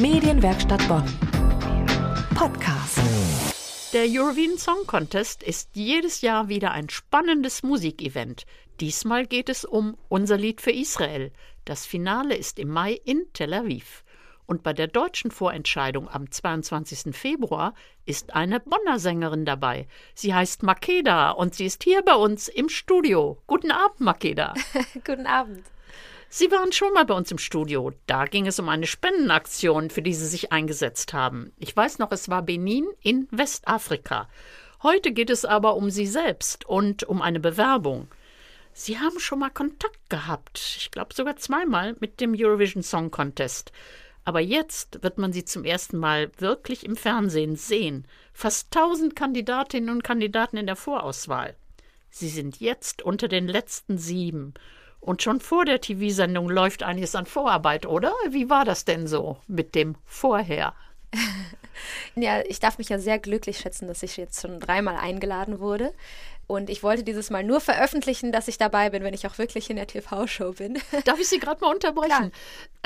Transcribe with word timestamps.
Medienwerkstatt 0.00 0.86
Bonn. 0.86 1.02
Podcast. 2.36 3.00
Der 3.92 4.04
Eurovision 4.04 4.56
Song 4.56 4.86
Contest 4.86 5.42
ist 5.42 5.70
jedes 5.74 6.20
Jahr 6.20 6.48
wieder 6.48 6.70
ein 6.70 6.88
spannendes 6.88 7.64
Musikevent. 7.64 8.46
Diesmal 8.78 9.26
geht 9.26 9.48
es 9.48 9.64
um 9.64 9.96
Unser 10.08 10.36
Lied 10.36 10.60
für 10.60 10.70
Israel. 10.70 11.32
Das 11.64 11.84
Finale 11.84 12.36
ist 12.36 12.60
im 12.60 12.68
Mai 12.68 12.92
in 13.04 13.24
Tel 13.32 13.52
Aviv. 13.52 14.04
Und 14.46 14.62
bei 14.62 14.72
der 14.72 14.86
deutschen 14.86 15.32
Vorentscheidung 15.32 16.08
am 16.08 16.30
22. 16.30 17.12
Februar 17.12 17.74
ist 18.06 18.36
eine 18.36 18.60
Bonner 18.60 19.00
Sängerin 19.00 19.44
dabei. 19.44 19.88
Sie 20.14 20.32
heißt 20.32 20.62
Makeda 20.62 21.32
und 21.32 21.56
sie 21.56 21.66
ist 21.66 21.82
hier 21.82 22.02
bei 22.02 22.14
uns 22.14 22.46
im 22.46 22.68
Studio. 22.68 23.38
Guten 23.48 23.72
Abend, 23.72 23.98
Makeda. 23.98 24.54
Guten 25.04 25.26
Abend. 25.26 25.64
Sie 26.30 26.50
waren 26.50 26.72
schon 26.72 26.92
mal 26.92 27.06
bei 27.06 27.14
uns 27.14 27.30
im 27.30 27.38
Studio. 27.38 27.92
Da 28.06 28.26
ging 28.26 28.46
es 28.46 28.58
um 28.58 28.68
eine 28.68 28.86
Spendenaktion, 28.86 29.88
für 29.88 30.02
die 30.02 30.12
Sie 30.12 30.26
sich 30.26 30.52
eingesetzt 30.52 31.14
haben. 31.14 31.52
Ich 31.56 31.74
weiß 31.74 31.98
noch, 31.98 32.12
es 32.12 32.28
war 32.28 32.42
Benin 32.42 32.86
in 33.02 33.28
Westafrika. 33.30 34.28
Heute 34.82 35.12
geht 35.12 35.30
es 35.30 35.46
aber 35.46 35.74
um 35.74 35.90
Sie 35.90 36.06
selbst 36.06 36.66
und 36.66 37.04
um 37.04 37.22
eine 37.22 37.40
Bewerbung. 37.40 38.08
Sie 38.74 38.98
haben 38.98 39.18
schon 39.18 39.40
mal 39.40 39.50
Kontakt 39.50 40.08
gehabt, 40.08 40.76
ich 40.76 40.90
glaube 40.92 41.14
sogar 41.14 41.36
zweimal, 41.36 41.96
mit 41.98 42.20
dem 42.20 42.34
Eurovision 42.38 42.82
Song 42.82 43.10
Contest. 43.10 43.72
Aber 44.24 44.40
jetzt 44.40 45.02
wird 45.02 45.16
man 45.16 45.32
sie 45.32 45.44
zum 45.46 45.64
ersten 45.64 45.96
Mal 45.96 46.30
wirklich 46.36 46.84
im 46.84 46.94
Fernsehen 46.94 47.56
sehen. 47.56 48.06
Fast 48.34 48.70
tausend 48.70 49.16
Kandidatinnen 49.16 49.88
und 49.88 50.04
Kandidaten 50.04 50.58
in 50.58 50.66
der 50.66 50.76
Vorauswahl. 50.76 51.56
Sie 52.10 52.28
sind 52.28 52.60
jetzt 52.60 53.02
unter 53.02 53.26
den 53.26 53.48
letzten 53.48 53.96
sieben. 53.96 54.54
Und 55.00 55.22
schon 55.22 55.40
vor 55.40 55.64
der 55.64 55.80
TV-Sendung 55.80 56.48
läuft 56.48 56.82
einiges 56.82 57.14
an 57.14 57.26
Vorarbeit, 57.26 57.86
oder? 57.86 58.12
Wie 58.28 58.50
war 58.50 58.64
das 58.64 58.84
denn 58.84 59.06
so 59.06 59.38
mit 59.46 59.74
dem 59.74 59.96
Vorher? 60.04 60.74
ja, 62.14 62.40
ich 62.46 62.60
darf 62.60 62.78
mich 62.78 62.88
ja 62.88 62.98
sehr 62.98 63.18
glücklich 63.18 63.58
schätzen, 63.58 63.88
dass 63.88 64.02
ich 64.02 64.16
jetzt 64.16 64.40
schon 64.40 64.60
dreimal 64.60 64.96
eingeladen 64.96 65.60
wurde. 65.60 65.92
Und 66.46 66.70
ich 66.70 66.82
wollte 66.82 67.04
dieses 67.04 67.28
Mal 67.28 67.44
nur 67.44 67.60
veröffentlichen, 67.60 68.32
dass 68.32 68.48
ich 68.48 68.56
dabei 68.56 68.88
bin, 68.88 69.04
wenn 69.04 69.12
ich 69.12 69.26
auch 69.26 69.36
wirklich 69.36 69.68
in 69.68 69.76
der 69.76 69.86
TV-Show 69.86 70.52
bin. 70.52 70.78
Darf 71.04 71.20
ich 71.20 71.28
Sie 71.28 71.38
gerade 71.38 71.60
mal 71.60 71.70
unterbrechen? 71.74 72.08
Klar. 72.08 72.30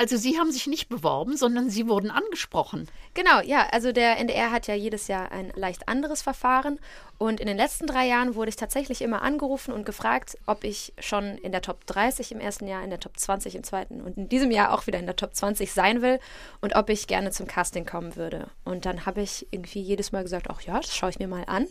Also 0.03 0.17
Sie 0.17 0.37
haben 0.37 0.51
sich 0.51 0.67
nicht 0.67 0.89
beworben, 0.89 1.37
sondern 1.37 1.69
Sie 1.69 1.87
wurden 1.87 2.11
angesprochen. 2.11 2.89
Genau, 3.13 3.39
ja. 3.39 3.69
Also 3.71 3.93
der 3.93 4.17
NDR 4.17 4.51
hat 4.51 4.67
ja 4.67 4.75
jedes 4.75 5.07
Jahr 5.07 5.31
ein 5.31 5.53
leicht 5.55 5.87
anderes 5.87 6.21
Verfahren. 6.21 6.77
Und 7.17 7.39
in 7.39 7.47
den 7.47 7.55
letzten 7.55 7.87
drei 7.87 8.05
Jahren 8.05 8.35
wurde 8.35 8.49
ich 8.49 8.57
tatsächlich 8.57 9.01
immer 9.01 9.21
angerufen 9.21 9.73
und 9.73 9.85
gefragt, 9.85 10.37
ob 10.45 10.65
ich 10.65 10.91
schon 10.99 11.37
in 11.37 11.53
der 11.53 11.61
Top 11.61 11.85
30 11.85 12.33
im 12.33 12.41
ersten 12.41 12.67
Jahr, 12.67 12.83
in 12.83 12.89
der 12.89 12.99
Top 12.99 13.17
20 13.17 13.55
im 13.55 13.63
zweiten 13.63 14.01
und 14.01 14.17
in 14.17 14.27
diesem 14.27 14.51
Jahr 14.51 14.73
auch 14.73 14.87
wieder 14.87 14.99
in 14.99 15.05
der 15.05 15.15
Top 15.15 15.35
20 15.35 15.71
sein 15.71 16.01
will 16.01 16.19
und 16.59 16.75
ob 16.75 16.89
ich 16.89 17.07
gerne 17.07 17.31
zum 17.31 17.47
Casting 17.47 17.85
kommen 17.85 18.17
würde. 18.17 18.47
Und 18.65 18.85
dann 18.85 19.05
habe 19.05 19.21
ich 19.21 19.47
irgendwie 19.51 19.79
jedes 19.79 20.11
Mal 20.11 20.23
gesagt, 20.23 20.47
ach 20.49 20.59
ja, 20.63 20.81
das 20.81 20.93
schaue 20.93 21.11
ich 21.11 21.19
mir 21.19 21.29
mal 21.29 21.45
an. 21.47 21.67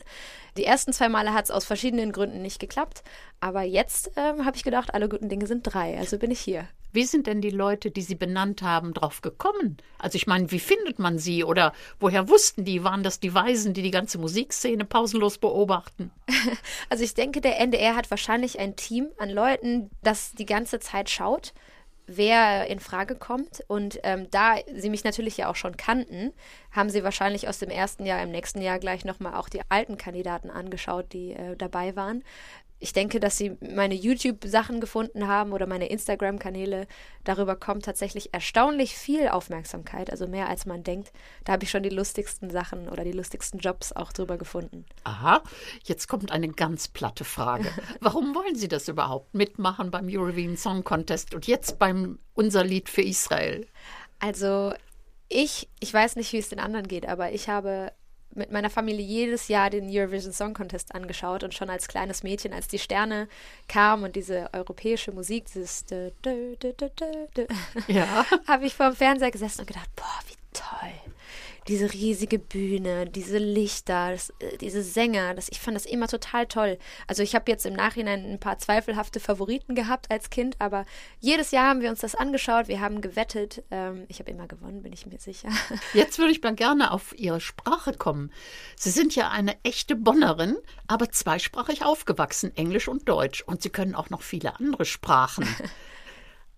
Die 0.56 0.64
ersten 0.64 0.94
zwei 0.94 1.10
Male 1.10 1.34
hat 1.34 1.44
es 1.44 1.50
aus 1.50 1.66
verschiedenen 1.66 2.12
Gründen 2.12 2.40
nicht 2.40 2.60
geklappt, 2.60 3.02
aber 3.40 3.60
jetzt 3.60 4.12
ähm, 4.16 4.46
habe 4.46 4.56
ich 4.56 4.64
gedacht, 4.64 4.94
alle 4.94 5.10
guten 5.10 5.28
Dinge 5.28 5.46
sind 5.46 5.64
drei, 5.64 5.98
also 5.98 6.16
bin 6.16 6.30
ich 6.30 6.40
hier. 6.40 6.66
Wie 6.92 7.04
sind 7.04 7.26
denn 7.26 7.40
die 7.40 7.50
Leute, 7.50 7.90
die 7.90 8.02
Sie 8.02 8.14
benannt 8.14 8.62
haben, 8.62 8.92
drauf 8.92 9.22
gekommen? 9.22 9.78
Also 9.98 10.16
ich 10.16 10.26
meine, 10.26 10.50
wie 10.50 10.58
findet 10.58 10.98
man 10.98 11.18
sie 11.18 11.42
oder 11.42 11.72
woher 11.98 12.28
wussten 12.28 12.64
die? 12.64 12.84
Waren 12.84 13.02
das 13.02 13.18
die 13.18 13.34
Weisen, 13.34 13.72
die 13.72 13.82
die 13.82 13.90
ganze 13.90 14.18
Musikszene 14.18 14.84
pausenlos 14.84 15.38
beobachten? 15.38 16.10
Also 16.88 17.04
ich 17.04 17.14
denke, 17.14 17.40
der 17.40 17.58
NDR 17.58 17.96
hat 17.96 18.10
wahrscheinlich 18.10 18.58
ein 18.58 18.76
Team 18.76 19.08
an 19.16 19.30
Leuten, 19.30 19.90
das 20.02 20.32
die 20.32 20.44
ganze 20.44 20.78
Zeit 20.78 21.08
schaut 21.08 21.54
wer 22.06 22.66
in 22.66 22.80
Frage 22.80 23.14
kommt. 23.14 23.62
Und 23.68 24.00
ähm, 24.02 24.28
da 24.30 24.56
sie 24.74 24.90
mich 24.90 25.04
natürlich 25.04 25.36
ja 25.36 25.48
auch 25.48 25.56
schon 25.56 25.76
kannten, 25.76 26.32
haben 26.70 26.90
sie 26.90 27.04
wahrscheinlich 27.04 27.48
aus 27.48 27.58
dem 27.58 27.70
ersten 27.70 28.06
Jahr 28.06 28.22
im 28.22 28.30
nächsten 28.30 28.60
Jahr 28.60 28.78
gleich 28.78 29.04
nochmal 29.04 29.34
auch 29.34 29.48
die 29.48 29.62
alten 29.68 29.96
Kandidaten 29.96 30.50
angeschaut, 30.50 31.12
die 31.12 31.32
äh, 31.32 31.56
dabei 31.56 31.96
waren 31.96 32.22
ich 32.82 32.92
denke, 32.92 33.20
dass 33.20 33.38
sie 33.38 33.56
meine 33.60 33.94
YouTube-Sachen 33.94 34.80
gefunden 34.80 35.28
haben 35.28 35.52
oder 35.52 35.68
meine 35.68 35.86
Instagram-Kanäle. 35.86 36.88
Darüber 37.22 37.54
kommt 37.54 37.84
tatsächlich 37.84 38.34
erstaunlich 38.34 38.96
viel 38.96 39.28
Aufmerksamkeit, 39.28 40.10
also 40.10 40.26
mehr 40.26 40.48
als 40.48 40.66
man 40.66 40.82
denkt. 40.82 41.12
Da 41.44 41.52
habe 41.52 41.62
ich 41.62 41.70
schon 41.70 41.84
die 41.84 41.90
lustigsten 41.90 42.50
Sachen 42.50 42.88
oder 42.88 43.04
die 43.04 43.12
lustigsten 43.12 43.60
Jobs 43.60 43.92
auch 43.92 44.12
drüber 44.12 44.36
gefunden. 44.36 44.84
Aha, 45.04 45.44
jetzt 45.84 46.08
kommt 46.08 46.32
eine 46.32 46.48
ganz 46.48 46.88
platte 46.88 47.22
Frage. 47.22 47.70
Warum 48.00 48.34
wollen 48.34 48.56
Sie 48.56 48.68
das 48.68 48.88
überhaupt 48.88 49.32
mitmachen 49.32 49.92
beim 49.92 50.08
Eurovision 50.08 50.56
Song 50.56 50.82
Contest 50.82 51.34
und 51.34 51.46
jetzt 51.46 51.78
beim 51.78 52.18
Unser 52.34 52.64
Lied 52.64 52.88
für 52.88 53.02
Israel? 53.02 53.64
Also 54.18 54.74
ich, 55.28 55.68
ich 55.78 55.94
weiß 55.94 56.16
nicht, 56.16 56.32
wie 56.32 56.38
es 56.38 56.48
den 56.48 56.58
anderen 56.58 56.88
geht, 56.88 57.06
aber 57.06 57.30
ich 57.30 57.48
habe 57.48 57.92
mit 58.34 58.50
meiner 58.50 58.70
Familie 58.70 59.04
jedes 59.04 59.48
Jahr 59.48 59.70
den 59.70 59.88
Eurovision 59.90 60.32
Song 60.32 60.54
Contest 60.54 60.94
angeschaut 60.94 61.42
und 61.42 61.54
schon 61.54 61.70
als 61.70 61.88
kleines 61.88 62.22
Mädchen, 62.22 62.52
als 62.52 62.68
die 62.68 62.78
Sterne 62.78 63.28
kamen 63.68 64.04
und 64.04 64.16
diese 64.16 64.48
europäische 64.52 65.12
Musik, 65.12 65.46
dieses 65.46 65.84
ja. 67.86 68.26
habe 68.46 68.66
ich 68.66 68.74
vor 68.74 68.90
dem 68.90 68.96
Fernseher 68.96 69.30
gesessen 69.30 69.60
und 69.60 69.66
gedacht, 69.66 69.90
boah, 69.96 70.20
wie 70.28 70.36
toll 70.52 71.11
diese 71.68 71.92
riesige 71.92 72.38
Bühne, 72.38 73.06
diese 73.06 73.38
Lichter, 73.38 74.12
das, 74.12 74.30
äh, 74.40 74.56
diese 74.58 74.82
Sänger, 74.82 75.34
das, 75.34 75.48
ich 75.48 75.60
fand 75.60 75.76
das 75.76 75.86
immer 75.86 76.08
total 76.08 76.46
toll. 76.46 76.78
Also 77.06 77.22
ich 77.22 77.34
habe 77.34 77.50
jetzt 77.50 77.66
im 77.66 77.74
Nachhinein 77.74 78.24
ein 78.24 78.40
paar 78.40 78.58
zweifelhafte 78.58 79.20
Favoriten 79.20 79.74
gehabt 79.74 80.10
als 80.10 80.30
Kind, 80.30 80.56
aber 80.58 80.84
jedes 81.20 81.50
Jahr 81.50 81.68
haben 81.68 81.80
wir 81.80 81.90
uns 81.90 82.00
das 82.00 82.14
angeschaut, 82.14 82.68
wir 82.68 82.80
haben 82.80 83.00
gewettet. 83.00 83.62
Ähm, 83.70 84.04
ich 84.08 84.18
habe 84.18 84.30
immer 84.30 84.46
gewonnen, 84.46 84.82
bin 84.82 84.92
ich 84.92 85.06
mir 85.06 85.18
sicher. 85.18 85.48
Jetzt 85.94 86.18
würde 86.18 86.32
ich 86.32 86.42
mal 86.42 86.54
gerne 86.54 86.90
auf 86.90 87.18
Ihre 87.18 87.40
Sprache 87.40 87.92
kommen. 87.92 88.32
Sie 88.76 88.90
sind 88.90 89.14
ja 89.14 89.30
eine 89.30 89.56
echte 89.62 89.96
Bonnerin, 89.96 90.56
aber 90.86 91.10
zweisprachig 91.10 91.84
aufgewachsen, 91.84 92.56
Englisch 92.56 92.88
und 92.88 93.08
Deutsch. 93.08 93.42
Und 93.42 93.62
Sie 93.62 93.70
können 93.70 93.94
auch 93.94 94.10
noch 94.10 94.22
viele 94.22 94.58
andere 94.58 94.84
Sprachen. 94.84 95.46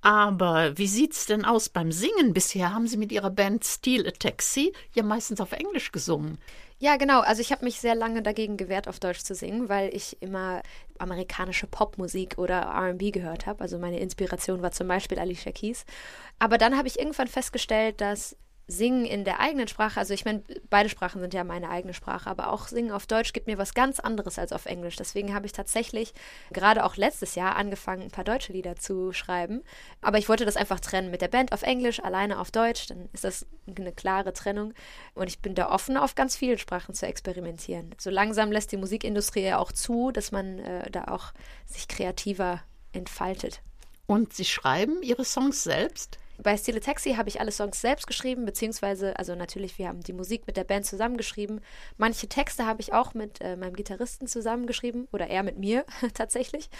Aber 0.04 0.76
wie 0.76 0.87
sieht's 0.87 1.25
denn 1.25 1.47
aus 1.47 1.70
beim 1.70 1.91
Singen? 1.91 2.34
Bisher 2.34 2.75
haben 2.75 2.87
Sie 2.87 2.98
mit 2.98 3.10
Ihrer 3.10 3.31
Band 3.31 3.65
Steel 3.65 4.06
a 4.06 4.10
Taxi 4.10 4.75
ja 4.92 5.03
meistens 5.03 5.41
auf 5.41 5.53
Englisch 5.53 5.92
gesungen. 5.92 6.37
Ja, 6.78 6.97
genau. 6.97 7.20
Also 7.20 7.41
ich 7.41 7.53
habe 7.53 7.65
mich 7.65 7.81
sehr 7.81 7.94
lange 7.94 8.20
dagegen 8.20 8.59
gewehrt, 8.59 8.87
auf 8.87 9.00
Deutsch 9.00 9.20
zu 9.20 9.34
singen, 9.34 9.70
weil 9.70 9.94
ich 9.94 10.20
immer 10.20 10.60
amerikanische 10.98 11.66
Popmusik 11.66 12.37
oder 12.37 12.66
RB 12.66 13.14
gehört 13.14 13.47
habe. 13.47 13.62
Also 13.62 13.78
meine 13.78 13.98
Inspiration 13.98 14.60
war 14.60 14.72
zum 14.72 14.88
Beispiel 14.88 15.19
Alicia 15.19 15.53
Keys. 15.53 15.87
Aber 16.38 16.59
dann 16.59 16.76
habe 16.76 16.87
ich 16.87 16.98
irgendwann 16.98 17.28
festgestellt, 17.28 18.03
dass 18.03 18.37
Singen 18.66 19.04
in 19.04 19.25
der 19.25 19.41
eigenen 19.41 19.69
Sprache, 19.69 20.00
also 20.00 20.14
ich 20.14 20.25
meine, 20.25 20.42
beide 20.70 20.88
Sprachen 20.88 21.20
sind 21.20 21.34
ja 21.34 21.44
meine 21.44 21.69
eigene 21.69 21.92
Sprache, 21.92 22.30
aber 22.30 22.50
auch 22.50 22.66
Singen 22.69 22.92
auf 22.92 23.06
Deutsch 23.06 23.34
gibt 23.34 23.47
mir 23.47 23.58
was 23.58 23.75
ganz 23.75 24.00
anderes 24.00 24.38
als 24.38 24.52
auf 24.52 24.64
Englisch. 24.64 24.97
Deswegen 24.97 25.34
habe 25.34 25.44
ich 25.44 25.52
tatsächlich 25.52 26.14
gerade 26.50 26.84
auch 26.84 26.97
letztes 26.97 27.34
Jahr 27.34 27.56
angefangen, 27.56 28.02
ein 28.02 28.10
paar 28.10 28.25
deutsche 28.25 28.54
Lieder 28.54 28.76
zu 28.76 29.12
schreiben. 29.12 29.62
Aber 30.00 30.16
ich 30.16 30.30
wollte 30.30 30.47
das 30.47 30.56
einfach 30.56 30.80
trennen 30.80 31.10
mit 31.10 31.20
der 31.20 31.28
Band 31.28 31.52
auf 31.52 31.62
Englisch, 31.62 32.02
alleine 32.02 32.41
auf 32.41 32.50
Deutsch. 32.50 32.86
Dann 32.86 33.10
ist 33.12 33.25
das 33.25 33.47
eine 33.66 33.92
klare 33.92 34.32
Trennung. 34.32 34.72
Und 35.14 35.28
ich 35.28 35.41
bin 35.41 35.54
da 35.54 35.70
offen, 35.70 35.98
auf 35.98 36.14
ganz 36.14 36.34
vielen 36.34 36.58
Sprachen 36.58 36.94
zu 36.94 37.06
experimentieren. 37.06 37.94
So 37.98 38.08
langsam 38.08 38.50
lässt 38.50 38.72
die 38.72 38.78
Musikindustrie 38.78 39.42
ja 39.44 39.58
auch 39.58 39.72
zu, 39.72 40.10
dass 40.10 40.32
man 40.32 40.58
äh, 40.60 40.91
da 40.91 41.04
auch 41.08 41.34
sich 41.66 41.86
kreativer 41.86 42.62
entfaltet. 42.92 43.60
Und 44.06 44.32
Sie 44.32 44.44
schreiben 44.44 45.02
Ihre 45.02 45.25
Songs 45.25 45.64
selbst? 45.64 46.19
Bei 46.43 46.56
Stile 46.56 46.81
Taxi 46.81 47.15
habe 47.15 47.28
ich 47.28 47.41
alle 47.41 47.53
Songs 47.53 47.81
selbst 47.81 48.06
geschrieben, 48.06 48.45
beziehungsweise, 48.45 49.17
also 49.19 49.34
natürlich, 49.34 49.78
wir 49.78 49.89
haben 49.89 50.00
die 50.00 50.12
Musik 50.12 50.47
mit 50.47 50.56
der 50.56 50.65
Band 50.65 50.84
zusammengeschrieben. 50.84 51.61
Manche 51.97 52.28
Texte 52.28 52.67
habe 52.67 52.81
ich 52.81 52.93
auch 52.93 53.15
mit 53.15 53.41
äh, 53.41 53.56
meinem 53.56 53.77
Gitarristen 53.77 54.27
zusammengeschrieben 54.27 55.06
oder 55.12 55.28
er 55.28 55.44
mit 55.44 55.59
mir 55.59 55.84
tatsächlich. 56.15 56.71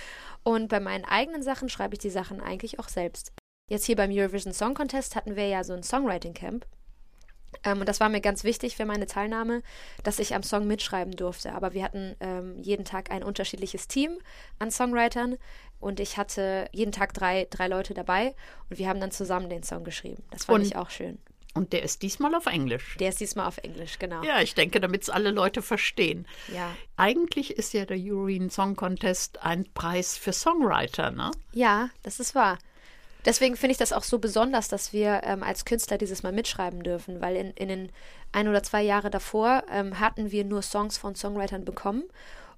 Und 0.43 0.69
bei 0.69 0.81
meinen 0.81 1.05
eigenen 1.05 1.43
Sachen 1.43 1.69
schreibe 1.69 1.95
ich 1.95 2.01
die 2.01 2.11
Sachen 2.11 2.41
eigentlich 2.41 2.79
auch 2.79 2.89
selbst. 2.89 3.33
Jetzt 3.71 3.87
hier 3.87 3.97
beim 3.97 4.11
Eurovision 4.11 4.53
Song 4.53 4.75
Contest 4.75 5.15
hatten 5.15 5.37
wir 5.37 5.47
ja 5.47 5.63
so 5.63 5.73
ein 5.73 5.83
Songwriting 5.83 6.35
Camp. 6.35 6.67
Ähm, 7.63 7.81
und 7.81 7.89
das 7.89 8.01
war 8.01 8.09
mir 8.09 8.21
ganz 8.21 8.45
wichtig 8.45 8.77
für 8.77 8.85
meine 8.85 9.07
Teilnahme, 9.07 9.63
dass 10.03 10.19
ich 10.19 10.35
am 10.35 10.43
Song 10.43 10.67
mitschreiben 10.67 11.15
durfte. 11.17 11.53
Aber 11.53 11.73
wir 11.73 11.85
hatten 11.85 12.17
ähm, 12.21 12.59
jeden 12.61 12.85
Tag 12.85 13.11
ein 13.11 13.23
unterschiedliches 13.23 13.89
Team 13.89 14.19
an 14.59 14.71
Songwritern 14.71 15.37
und 15.85 16.01
ich 16.01 16.17
hatte 16.17 16.67
jeden 16.73 16.93
Tag 16.93 17.13
drei, 17.13 17.47
drei 17.51 17.69
Leute 17.69 17.93
dabei 17.93 18.35
und 18.71 18.79
wir 18.79 18.89
haben 18.89 19.01
dann 19.01 19.11
zusammen 19.11 19.51
den 19.51 19.63
Song 19.63 19.85
geschrieben. 19.85 20.23
Das 20.31 20.47
fand 20.47 20.61
und, 20.61 20.67
ich 20.67 20.77
auch 20.77 20.89
schön. 20.89 21.19
Und 21.53 21.75
der 21.75 21.83
ist 21.83 22.01
diesmal 22.01 22.35
auf 22.35 22.47
Englisch. 22.47 22.97
Der 22.99 23.11
ist 23.11 23.21
diesmal 23.21 23.47
auf 23.47 23.59
Englisch, 23.59 23.99
genau. 23.99 24.23
Ja, 24.25 24.41
ich 24.41 24.55
denke, 24.55 24.81
damit 24.81 25.03
es 25.03 25.11
alle 25.11 25.31
Leute 25.31 25.61
verstehen. 25.61 26.27
Ja. 26.53 26.75
Eigentlich 26.97 27.59
ist 27.59 27.75
ja 27.75 27.85
der 27.85 27.99
Eurovision 27.99 28.49
Song 28.49 28.77
Contest 28.77 29.43
ein 29.43 29.67
Preis 29.75 30.17
für 30.17 30.33
Songwriter, 30.33 31.11
ne? 31.11 31.31
Ja, 31.53 31.91
das 32.03 32.19
ist 32.19 32.35
wahr. 32.35 32.59
Deswegen 33.27 33.57
finde 33.57 33.73
ich 33.73 33.79
das 33.79 33.93
auch 33.93 34.05
so 34.05 34.19
besonders, 34.19 34.69
dass 34.69 34.95
wir 34.95 35.21
ähm, 35.25 35.43
als 35.43 35.67
Künstler 35.67 35.99
dieses 35.99 36.23
Mal 36.23 36.33
mitschreiben 36.33 36.83
dürfen, 36.83 37.21
weil 37.21 37.37
in, 37.37 37.51
in 37.53 37.69
den 37.69 37.93
ein 38.33 38.49
oder 38.49 38.63
zwei 38.63 38.83
Jahre 38.83 39.11
davor 39.11 39.65
ähm, 39.71 40.01
hatten 40.01 40.33
wir 40.33 40.45
nur 40.45 40.63
Songs 40.63 40.97
von 40.97 41.15
Songwritern 41.15 41.65
bekommen 41.65 42.05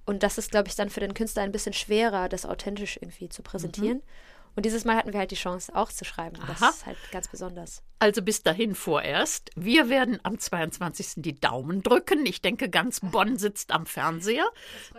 und 0.07 0.23
das 0.23 0.37
ist, 0.37 0.51
glaube 0.51 0.69
ich, 0.69 0.75
dann 0.75 0.89
für 0.89 1.01
den 1.01 1.13
Künstler 1.13 1.43
ein 1.43 1.51
bisschen 1.51 1.73
schwerer, 1.73 2.29
das 2.29 2.45
authentisch 2.45 2.97
irgendwie 2.97 3.27
zu 3.27 3.43
präsentieren. 3.43 3.97
Mhm. 3.97 4.03
Und 4.55 4.65
dieses 4.65 4.85
Mal 4.85 4.95
hatten 4.95 5.13
wir 5.13 5.19
halt 5.19 5.29
die 5.29 5.35
Chance, 5.35 5.75
auch 5.75 5.91
zu 5.91 6.03
schreiben. 6.03 6.37
Das 6.47 6.63
Aha. 6.63 6.69
ist 6.69 6.85
halt 6.87 6.97
ganz 7.11 7.27
besonders. 7.27 7.83
Also 7.99 8.23
bis 8.23 8.41
dahin 8.41 8.73
vorerst. 8.73 9.51
Wir 9.55 9.89
werden 9.89 10.19
am 10.23 10.39
22. 10.39 11.15
die 11.17 11.39
Daumen 11.39 11.83
drücken. 11.83 12.25
Ich 12.25 12.41
denke, 12.41 12.67
ganz 12.69 13.01
Bonn 13.01 13.37
sitzt 13.37 13.71
am 13.71 13.85
Fernseher. 13.85 14.49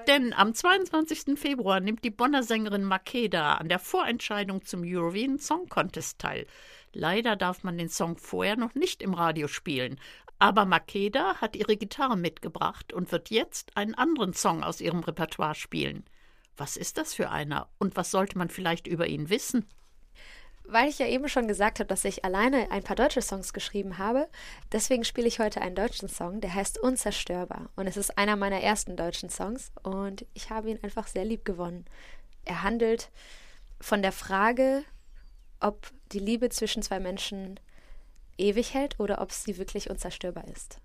Denn 0.07 0.33
am 0.33 0.55
22. 0.55 1.37
Februar 1.37 1.81
nimmt 1.81 2.05
die 2.05 2.11
Bonner 2.11 2.45
Sängerin 2.45 2.85
Makeda 2.85 3.55
an 3.55 3.69
der 3.69 3.81
Vorentscheidung 3.81 4.65
zum 4.65 4.83
Eurovision 4.85 5.41
Song 5.41 5.69
Contest 5.69 6.21
teil. 6.21 6.47
Leider 6.93 7.35
darf 7.35 7.65
man 7.65 7.79
den 7.79 7.89
Song 7.89 8.17
vorher 8.17 8.57
noch 8.57 8.75
nicht 8.75 9.03
im 9.03 9.15
Radio 9.15 9.49
spielen. 9.49 9.99
Aber 10.39 10.65
Makeda 10.65 11.37
hat 11.37 11.57
ihre 11.57 11.77
Gitarre 11.77 12.17
mitgebracht 12.17 12.93
und 12.93 13.11
wird 13.11 13.31
jetzt 13.31 13.77
einen 13.77 13.95
anderen 13.95 14.35
Song 14.35 14.63
aus 14.63 14.81
ihrem 14.81 15.01
Repertoire 15.01 15.55
spielen. 15.55 16.05
Was 16.57 16.77
ist 16.77 16.99
das 16.99 17.15
für 17.15 17.31
einer 17.31 17.69
und 17.79 17.97
was 17.97 18.11
sollte 18.11 18.39
man 18.39 18.49
vielleicht 18.49 18.87
über 18.87 19.07
ihn 19.07 19.31
wissen? 19.31 19.67
Weil 20.65 20.89
ich 20.89 20.99
ja 20.99 21.07
eben 21.07 21.29
schon 21.29 21.49
gesagt 21.49 21.81
habe, 21.81 21.89
dass 21.89 22.05
ich 22.05 22.25
alleine 22.25 22.71
ein 22.71 22.83
paar 22.83 22.97
deutsche 22.97 23.23
Songs 23.23 23.53
geschrieben 23.53 23.97
habe, 23.97 24.29
deswegen 24.71 25.03
spiele 25.03 25.27
ich 25.27 25.39
heute 25.39 25.63
einen 25.63 25.75
deutschen 25.75 26.09
Song, 26.09 26.41
der 26.43 26.55
heißt 26.55 26.79
Unzerstörbar. 26.79 27.71
Und 27.75 27.87
es 27.87 27.97
ist 27.97 28.19
einer 28.19 28.37
meiner 28.37 28.61
ersten 28.61 28.97
deutschen 28.97 29.31
Songs 29.31 29.73
und 29.83 30.27
ich 30.35 30.51
habe 30.51 30.71
ihn 30.71 30.79
einfach 30.83 31.07
sehr 31.07 31.25
lieb 31.25 31.45
gewonnen. 31.45 31.87
Er 32.45 32.63
handelt 32.63 33.11
von 33.81 34.03
der 34.03 34.13
Frage, 34.13 34.85
ob 35.61 35.91
die 36.13 36.19
Liebe 36.19 36.51
zwischen 36.51 36.83
zwei 36.83 37.01
Menschen 37.01 37.59
ewig 38.39 38.75
hält 38.75 38.99
oder 38.99 39.21
ob 39.21 39.33
sie 39.33 39.59
wirklich 39.59 39.91
unzerstörbar 39.91 40.47
ist. 40.49 40.81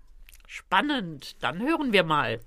Spannend, 0.46 1.42
dann 1.42 1.60
hören 1.60 1.92
wir 1.92 2.04
mal. 2.04 2.40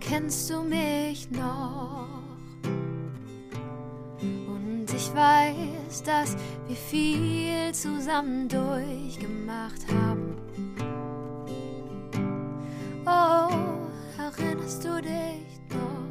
Kennst 0.00 0.50
du 0.50 0.62
mich 0.62 1.30
noch? 1.30 2.06
Und 4.22 4.86
ich 4.94 5.14
weiß, 5.14 6.02
dass 6.04 6.36
wir 6.66 6.76
viel 6.76 7.72
zusammen 7.72 8.48
durchgemacht 8.48 9.90
haben. 9.90 10.21
Erinnerst 14.62 14.84
du 14.84 15.02
dich 15.02 15.60
noch? 15.70 16.06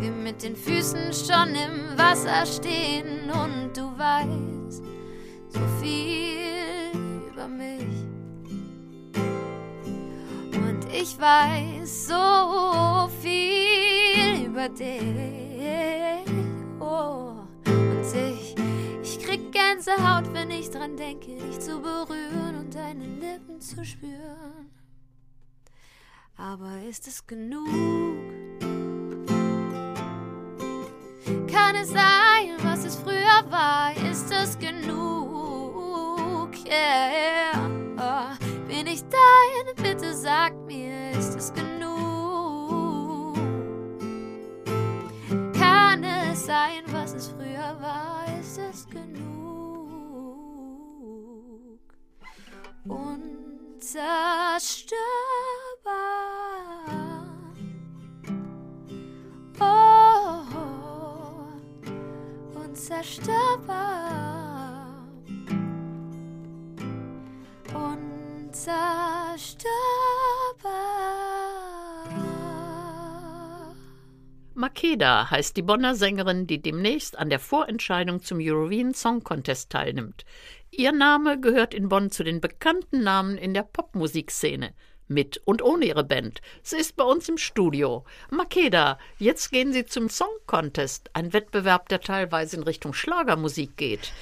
Wir 0.00 0.10
mit 0.10 0.42
den 0.42 0.56
Füßen 0.56 1.12
schon 1.12 1.54
im 1.54 1.98
Wasser 1.98 2.46
stehen 2.46 3.30
und 3.30 3.76
du 3.76 3.82
weißt 3.98 4.82
so 5.48 5.60
viel 5.80 6.98
über 7.30 7.48
mich. 7.48 8.09
Ich 11.02 11.18
weiß 11.18 12.08
so 12.08 13.08
viel 13.22 14.44
über 14.44 14.68
dich. 14.68 15.00
Oh, 16.78 17.36
und 17.66 18.04
ich, 18.14 18.54
ich 19.02 19.18
krieg 19.24 19.50
Gänsehaut, 19.50 20.30
wenn 20.34 20.50
ich 20.50 20.68
dran 20.68 20.98
denke, 20.98 21.36
dich 21.36 21.58
zu 21.58 21.80
berühren 21.80 22.58
und 22.58 22.74
deine 22.74 23.06
Lippen 23.06 23.62
zu 23.62 23.82
spüren. 23.82 24.70
Aber 26.36 26.82
ist 26.86 27.06
es 27.06 27.26
genug? 27.26 27.66
Kann 31.50 31.76
es 31.76 31.88
sein, 31.88 32.58
was 32.62 32.84
es 32.84 32.96
früher 32.96 33.50
war? 33.50 33.96
Ist 34.10 34.30
es 34.30 34.58
genug? 34.58 35.10
Yeah. 36.66 37.49
Bitte 39.82 40.14
sag 40.14 40.54
mir, 40.66 41.10
ist 41.12 41.36
es 41.36 41.52
genug? 41.52 43.36
Kann 45.58 46.04
es 46.04 46.46
sein, 46.46 46.82
was 46.92 47.14
es 47.14 47.28
früher 47.28 47.76
war? 47.80 48.24
Ist 48.40 48.58
es 48.58 48.86
genug? 48.88 49.40
Unzerstörbar. 52.86 54.00
Oh, 59.60 60.42
unzerstörbar. 62.64 64.39
Makeda 74.60 75.30
heißt 75.30 75.56
die 75.56 75.62
Bonner 75.62 75.94
Sängerin, 75.94 76.46
die 76.46 76.60
demnächst 76.60 77.18
an 77.18 77.30
der 77.30 77.38
Vorentscheidung 77.38 78.22
zum 78.22 78.40
Eurovision 78.42 78.92
Song 78.92 79.24
Contest 79.24 79.70
teilnimmt. 79.70 80.26
Ihr 80.70 80.92
Name 80.92 81.40
gehört 81.40 81.72
in 81.72 81.88
Bonn 81.88 82.10
zu 82.10 82.24
den 82.24 82.42
bekannten 82.42 83.02
Namen 83.02 83.38
in 83.38 83.54
der 83.54 83.62
Popmusikszene. 83.62 84.74
Mit 85.08 85.40
und 85.46 85.62
ohne 85.62 85.86
ihre 85.86 86.04
Band. 86.04 86.42
Sie 86.62 86.76
ist 86.76 86.94
bei 86.96 87.04
uns 87.04 87.26
im 87.30 87.38
Studio. 87.38 88.04
Makeda, 88.30 88.98
jetzt 89.18 89.50
gehen 89.50 89.72
Sie 89.72 89.86
zum 89.86 90.10
Song 90.10 90.28
Contest, 90.46 91.08
ein 91.14 91.32
Wettbewerb, 91.32 91.88
der 91.88 92.02
teilweise 92.02 92.56
in 92.56 92.62
Richtung 92.62 92.92
Schlagermusik 92.92 93.78
geht. 93.78 94.12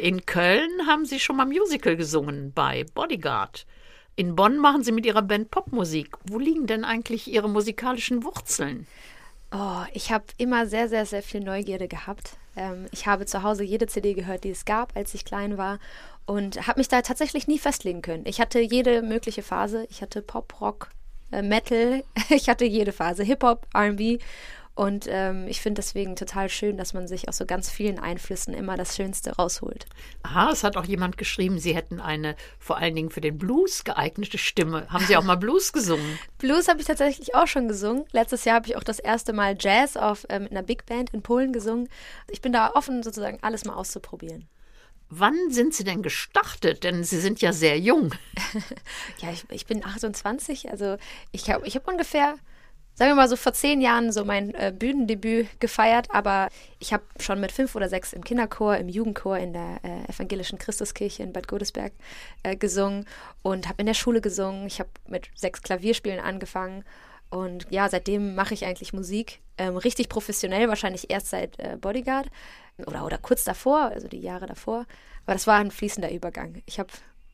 In 0.00 0.24
Köln 0.26 0.86
haben 0.86 1.06
Sie 1.06 1.18
schon 1.18 1.36
mal 1.36 1.46
Musical 1.46 1.96
gesungen 1.96 2.52
bei 2.52 2.84
Bodyguard. 2.94 3.66
In 4.14 4.36
Bonn 4.36 4.58
machen 4.58 4.84
Sie 4.84 4.92
mit 4.92 5.06
Ihrer 5.06 5.22
Band 5.22 5.50
Popmusik. 5.50 6.16
Wo 6.24 6.38
liegen 6.38 6.68
denn 6.68 6.84
eigentlich 6.84 7.26
Ihre 7.26 7.48
musikalischen 7.48 8.22
Wurzeln? 8.22 8.86
Oh, 9.52 9.82
ich 9.92 10.12
habe 10.12 10.24
immer 10.36 10.66
sehr, 10.66 10.88
sehr, 10.88 11.06
sehr 11.06 11.22
viel 11.22 11.40
Neugierde 11.40 11.88
gehabt. 11.88 12.36
Ähm, 12.56 12.86
ich 12.92 13.06
habe 13.06 13.26
zu 13.26 13.42
Hause 13.42 13.64
jede 13.64 13.86
CD 13.86 14.14
gehört, 14.14 14.44
die 14.44 14.50
es 14.50 14.64
gab, 14.64 14.96
als 14.96 15.12
ich 15.14 15.24
klein 15.24 15.58
war 15.58 15.78
und 16.24 16.68
habe 16.68 16.78
mich 16.78 16.88
da 16.88 17.02
tatsächlich 17.02 17.48
nie 17.48 17.58
festlegen 17.58 18.02
können. 18.02 18.24
Ich 18.26 18.40
hatte 18.40 18.60
jede 18.60 19.02
mögliche 19.02 19.42
Phase. 19.42 19.86
Ich 19.90 20.02
hatte 20.02 20.22
Pop, 20.22 20.60
Rock, 20.60 20.90
äh, 21.32 21.42
Metal. 21.42 22.04
Ich 22.28 22.48
hatte 22.48 22.64
jede 22.64 22.92
Phase. 22.92 23.24
Hip-Hop, 23.24 23.66
RB. 23.74 24.20
Und 24.80 25.04
ähm, 25.10 25.46
ich 25.46 25.60
finde 25.60 25.82
deswegen 25.82 26.16
total 26.16 26.48
schön, 26.48 26.78
dass 26.78 26.94
man 26.94 27.06
sich 27.06 27.28
aus 27.28 27.36
so 27.36 27.44
ganz 27.44 27.68
vielen 27.68 27.98
Einflüssen 27.98 28.54
immer 28.54 28.78
das 28.78 28.96
Schönste 28.96 29.32
rausholt. 29.32 29.84
Aha, 30.22 30.52
es 30.52 30.64
hat 30.64 30.78
auch 30.78 30.86
jemand 30.86 31.18
geschrieben, 31.18 31.58
Sie 31.58 31.74
hätten 31.74 32.00
eine 32.00 32.34
vor 32.58 32.78
allen 32.78 32.94
Dingen 32.94 33.10
für 33.10 33.20
den 33.20 33.36
Blues 33.36 33.84
geeignete 33.84 34.38
Stimme. 34.38 34.88
Haben 34.88 35.04
Sie 35.04 35.18
auch 35.18 35.22
mal 35.22 35.36
Blues 35.36 35.74
gesungen? 35.74 36.18
Blues 36.38 36.66
habe 36.66 36.80
ich 36.80 36.86
tatsächlich 36.86 37.34
auch 37.34 37.46
schon 37.46 37.68
gesungen. 37.68 38.06
Letztes 38.12 38.46
Jahr 38.46 38.56
habe 38.56 38.68
ich 38.68 38.76
auch 38.78 38.82
das 38.82 39.00
erste 39.00 39.34
Mal 39.34 39.54
Jazz 39.60 39.98
auf, 39.98 40.24
äh, 40.30 40.38
mit 40.38 40.50
einer 40.50 40.62
Big 40.62 40.86
Band 40.86 41.10
in 41.10 41.20
Polen 41.20 41.52
gesungen. 41.52 41.90
Ich 42.30 42.40
bin 42.40 42.54
da 42.54 42.70
offen, 42.70 43.02
sozusagen 43.02 43.38
alles 43.42 43.66
mal 43.66 43.74
auszuprobieren. 43.74 44.48
Wann 45.10 45.50
sind 45.50 45.74
Sie 45.74 45.84
denn 45.84 46.00
gestartet? 46.00 46.84
Denn 46.84 47.04
Sie 47.04 47.20
sind 47.20 47.42
ja 47.42 47.52
sehr 47.52 47.78
jung. 47.78 48.14
ja, 49.18 49.30
ich, 49.30 49.44
ich, 49.50 49.66
bin 49.66 49.84
28, 49.84 50.70
also 50.70 50.96
ich 51.32 51.50
habe 51.50 51.66
ich 51.66 51.76
hab 51.76 51.86
ungefähr, 51.86 52.36
sagen 53.00 53.12
wir 53.12 53.16
mal 53.16 53.30
so 53.30 53.36
vor 53.36 53.54
zehn 53.54 53.80
Jahren 53.80 54.12
so 54.12 54.26
mein 54.26 54.54
äh, 54.54 54.74
Bühnendebüt 54.78 55.58
gefeiert, 55.58 56.08
aber 56.10 56.50
ich 56.80 56.92
habe 56.92 57.02
schon 57.18 57.40
mit 57.40 57.50
fünf 57.50 57.74
oder 57.74 57.88
sechs 57.88 58.12
im 58.12 58.22
Kinderchor, 58.22 58.76
im 58.76 58.90
Jugendchor 58.90 59.38
in 59.38 59.54
der 59.54 59.80
äh, 59.82 60.04
evangelischen 60.10 60.58
Christuskirche 60.58 61.22
in 61.22 61.32
Bad 61.32 61.48
Godesberg 61.48 61.94
äh, 62.42 62.56
gesungen 62.56 63.06
und 63.40 63.70
habe 63.70 63.80
in 63.80 63.86
der 63.86 63.94
Schule 63.94 64.20
gesungen. 64.20 64.66
Ich 64.66 64.80
habe 64.80 64.90
mit 65.08 65.30
sechs 65.34 65.62
Klavierspielen 65.62 66.20
angefangen 66.20 66.84
und 67.30 67.66
ja, 67.70 67.88
seitdem 67.88 68.34
mache 68.34 68.52
ich 68.52 68.66
eigentlich 68.66 68.92
Musik. 68.92 69.40
Ähm, 69.56 69.78
richtig 69.78 70.10
professionell, 70.10 70.68
wahrscheinlich 70.68 71.08
erst 71.08 71.30
seit 71.30 71.58
äh, 71.58 71.78
Bodyguard 71.80 72.28
oder, 72.84 73.06
oder 73.06 73.16
kurz 73.16 73.44
davor, 73.44 73.84
also 73.84 74.08
die 74.08 74.20
Jahre 74.20 74.44
davor. 74.44 74.84
Aber 75.24 75.32
das 75.32 75.46
war 75.46 75.56
ein 75.56 75.70
fließender 75.70 76.12
Übergang. 76.12 76.62
Ich 76.66 76.78
habe 76.78 76.90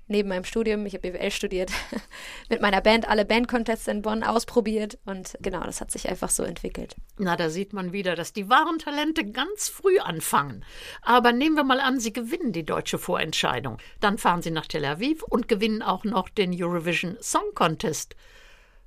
neben 0.08 0.28
meinem 0.28 0.44
Studium, 0.44 0.86
ich 0.86 0.94
habe 0.94 1.10
BWL 1.10 1.30
studiert, 1.30 1.70
mit 2.48 2.60
meiner 2.60 2.80
Band 2.80 3.08
alle 3.08 3.24
Bandcontests 3.24 3.88
in 3.88 4.02
Bonn 4.02 4.22
ausprobiert 4.22 4.98
und 5.04 5.36
genau, 5.40 5.62
das 5.64 5.80
hat 5.80 5.90
sich 5.90 6.08
einfach 6.08 6.30
so 6.30 6.42
entwickelt. 6.42 6.96
Na, 7.18 7.36
da 7.36 7.50
sieht 7.50 7.72
man 7.72 7.92
wieder, 7.92 8.14
dass 8.14 8.32
die 8.32 8.48
wahren 8.48 8.78
Talente 8.78 9.24
ganz 9.24 9.68
früh 9.68 9.98
anfangen. 9.98 10.64
Aber 11.02 11.32
nehmen 11.32 11.56
wir 11.56 11.64
mal 11.64 11.80
an, 11.80 11.98
Sie 12.00 12.12
gewinnen 12.12 12.52
die 12.52 12.64
deutsche 12.64 12.98
Vorentscheidung. 12.98 13.78
Dann 14.00 14.18
fahren 14.18 14.42
Sie 14.42 14.50
nach 14.50 14.66
Tel 14.66 14.84
Aviv 14.84 15.22
und 15.22 15.48
gewinnen 15.48 15.82
auch 15.82 16.04
noch 16.04 16.28
den 16.28 16.54
Eurovision 16.54 17.16
Song 17.20 17.54
Contest. 17.54 18.14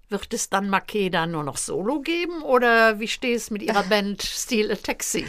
Wird 0.10 0.34
es 0.34 0.50
dann 0.50 0.70
Makeda 0.70 1.28
nur 1.28 1.44
noch 1.44 1.58
Solo 1.58 2.02
geben 2.02 2.42
oder 2.42 3.00
wie 3.00 3.08
steht 3.08 3.38
es 3.38 3.52
mit 3.52 3.62
Ihrer 3.62 3.84
Band 3.90 4.24
Steel 4.24 4.72
a 4.72 4.76
Taxi? 4.76 5.26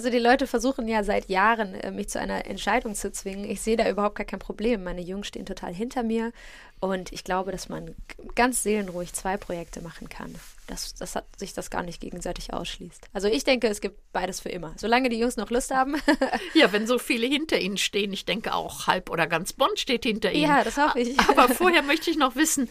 Also 0.00 0.08
die 0.08 0.18
Leute 0.18 0.46
versuchen 0.46 0.88
ja 0.88 1.04
seit 1.04 1.28
Jahren, 1.28 1.74
äh, 1.74 1.90
mich 1.90 2.08
zu 2.08 2.18
einer 2.18 2.46
Entscheidung 2.46 2.94
zu 2.94 3.12
zwingen. 3.12 3.44
Ich 3.44 3.60
sehe 3.60 3.76
da 3.76 3.86
überhaupt 3.86 4.14
gar 4.14 4.24
kein 4.24 4.38
Problem. 4.38 4.82
Meine 4.82 5.02
Jungs 5.02 5.26
stehen 5.26 5.44
total 5.44 5.74
hinter 5.74 6.02
mir 6.02 6.32
und 6.80 7.12
ich 7.12 7.22
glaube, 7.22 7.52
dass 7.52 7.68
man 7.68 7.94
ganz 8.34 8.62
seelenruhig 8.62 9.12
zwei 9.12 9.36
Projekte 9.36 9.82
machen 9.82 10.08
kann. 10.08 10.34
Dass, 10.68 10.94
hat, 11.14 11.26
sich 11.36 11.52
das 11.52 11.68
gar 11.68 11.82
nicht 11.82 12.00
gegenseitig 12.00 12.54
ausschließt. 12.54 13.08
Also 13.12 13.28
ich 13.28 13.44
denke, 13.44 13.66
es 13.66 13.82
gibt 13.82 13.98
beides 14.14 14.40
für 14.40 14.48
immer. 14.48 14.72
Solange 14.78 15.10
die 15.10 15.18
Jungs 15.18 15.36
noch 15.36 15.50
Lust 15.50 15.70
haben. 15.70 15.96
ja, 16.54 16.72
wenn 16.72 16.86
so 16.86 16.98
viele 16.98 17.26
hinter 17.26 17.58
ihnen 17.58 17.76
stehen, 17.76 18.14
ich 18.14 18.24
denke 18.24 18.54
auch 18.54 18.86
halb 18.86 19.10
oder 19.10 19.26
ganz 19.26 19.52
Bonn 19.52 19.76
steht 19.76 20.04
hinter 20.04 20.32
ihnen. 20.32 20.48
Ja, 20.48 20.64
das 20.64 20.78
hoffe 20.78 20.98
ich. 20.98 21.20
Aber 21.28 21.50
vorher 21.50 21.82
möchte 21.82 22.10
ich 22.10 22.16
noch 22.16 22.36
wissen, 22.36 22.70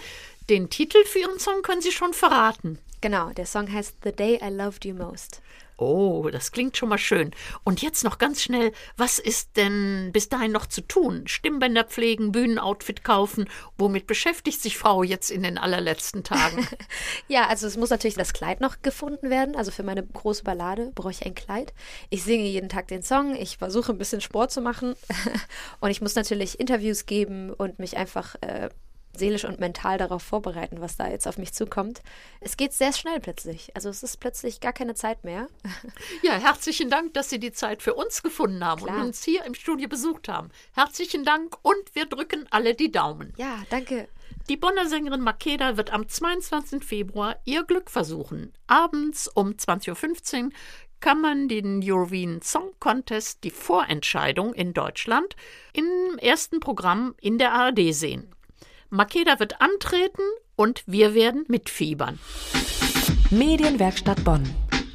den 0.50 0.71
Titel 0.71 1.05
für 1.05 1.19
Ihren 1.19 1.38
Song 1.38 1.62
können 1.62 1.83
Sie 1.83 1.91
schon 1.91 2.13
verraten. 2.13 2.79
Genau, 3.01 3.29
der 3.29 3.45
Song 3.45 3.71
heißt 3.71 3.98
The 4.03 4.13
Day 4.13 4.39
I 4.43 4.50
Loved 4.50 4.83
You 4.83 4.95
Most. 4.95 5.43
Oh, 5.81 6.27
das 6.29 6.51
klingt 6.51 6.75
schon 6.75 6.89
mal 6.89 6.98
schön. 6.98 7.31
Und 7.63 7.81
jetzt 7.81 8.03
noch 8.03 8.17
ganz 8.17 8.41
schnell, 8.41 8.74
was 8.98 9.17
ist 9.17 9.55
denn 9.55 10.09
bis 10.12 10.27
dahin 10.27 10.51
noch 10.51 10.65
zu 10.65 10.81
tun? 10.81 11.25
Stimmbänder 11.25 11.86
pflegen, 11.86 12.33
Bühnenoutfit 12.33 13.05
kaufen. 13.05 13.48
Womit 13.77 14.05
beschäftigt 14.05 14.62
sich 14.62 14.77
Frau 14.77 15.03
jetzt 15.03 15.31
in 15.31 15.41
den 15.41 15.57
allerletzten 15.57 16.25
Tagen? 16.25 16.67
ja, 17.29 17.48
also 17.48 17.65
es 17.65 17.77
muss 17.77 17.91
natürlich 17.91 18.17
das 18.17 18.33
Kleid 18.33 18.59
noch 18.59 18.81
gefunden 18.81 19.29
werden. 19.29 19.55
Also 19.55 19.71
für 19.71 19.83
meine 19.83 20.05
große 20.05 20.43
Ballade 20.43 20.91
brauche 20.93 21.12
ich 21.12 21.25
ein 21.25 21.33
Kleid. 21.33 21.74
Ich 22.09 22.24
singe 22.24 22.43
jeden 22.43 22.67
Tag 22.67 22.89
den 22.89 23.01
Song. 23.01 23.33
Ich 23.38 23.57
versuche 23.57 23.93
ein 23.93 23.98
bisschen 23.98 24.19
Sport 24.19 24.51
zu 24.51 24.59
machen. 24.59 24.95
und 25.79 25.91
ich 25.91 26.01
muss 26.01 26.15
natürlich 26.15 26.59
Interviews 26.59 27.05
geben 27.05 27.53
und 27.53 27.79
mich 27.79 27.95
einfach 27.95 28.36
äh, 28.41 28.69
seelisch 29.19 29.45
und 29.45 29.59
mental 29.59 29.97
darauf 29.97 30.23
vorbereiten, 30.23 30.81
was 30.81 30.97
da 30.97 31.07
jetzt 31.07 31.27
auf 31.27 31.38
mich 31.38 31.53
zukommt. 31.53 32.01
Es 32.39 32.57
geht 32.57 32.73
sehr 32.73 32.93
schnell 32.93 33.19
plötzlich. 33.19 33.75
Also 33.75 33.89
es 33.89 34.01
ist 34.01 34.17
plötzlich 34.19 34.59
gar 34.59 34.73
keine 34.73 34.95
Zeit 34.95 35.23
mehr. 35.23 35.47
Ja, 36.21 36.33
herzlichen 36.33 36.89
Dank, 36.89 37.13
dass 37.13 37.29
Sie 37.29 37.39
die 37.39 37.51
Zeit 37.51 37.81
für 37.81 37.93
uns 37.93 38.23
gefunden 38.23 38.63
haben 38.65 38.83
Klar. 38.83 38.97
und 38.97 39.07
uns 39.07 39.23
hier 39.23 39.45
im 39.45 39.53
Studio 39.53 39.88
besucht 39.88 40.27
haben. 40.27 40.49
Herzlichen 40.73 41.23
Dank 41.23 41.55
und 41.61 41.93
wir 41.93 42.05
drücken 42.05 42.45
alle 42.49 42.75
die 42.75 42.91
Daumen. 42.91 43.33
Ja, 43.38 43.63
danke. 43.69 44.07
Die 44.49 44.57
Bonner 44.57 44.88
Sängerin 44.88 45.21
Makeda 45.21 45.77
wird 45.77 45.93
am 45.93 46.07
22. 46.07 46.83
Februar 46.83 47.38
ihr 47.45 47.63
Glück 47.63 47.89
versuchen. 47.89 48.53
Abends 48.67 49.27
um 49.27 49.51
20.15 49.51 50.45
Uhr 50.45 50.49
kann 50.99 51.21
man 51.21 51.47
den 51.47 51.81
Eurovision 51.83 52.41
Song 52.41 52.71
Contest, 52.79 53.43
die 53.43 53.51
Vorentscheidung 53.51 54.53
in 54.53 54.73
Deutschland, 54.73 55.35
im 55.73 56.17
ersten 56.17 56.59
Programm 56.59 57.15
in 57.21 57.38
der 57.38 57.53
ARD 57.53 57.93
sehen. 57.93 58.33
Makeda 58.89 59.39
wird 59.39 59.62
antreten 59.62 60.24
und 60.55 60.84
wir 60.88 61.13
werden 61.13 61.46
mitfiebern. 61.48 62.19
Medienwerkstatt 63.29 64.24
Bonn. 64.24 64.43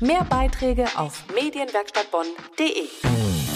Mehr 0.01 0.25
Beiträge 0.25 0.87
auf 0.97 1.25
medienwerkstattbonn.de. 1.35 3.54